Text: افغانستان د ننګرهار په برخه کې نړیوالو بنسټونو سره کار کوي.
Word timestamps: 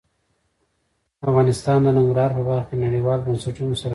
افغانستان 1.27 1.77
د 1.83 1.87
ننګرهار 1.97 2.31
په 2.37 2.41
برخه 2.47 2.67
کې 2.69 2.83
نړیوالو 2.85 3.25
بنسټونو 3.25 3.73
سره 3.75 3.79
کار 3.79 3.79
کوي. 3.79 3.89